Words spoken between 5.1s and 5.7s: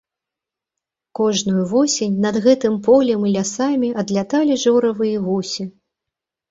і гусі.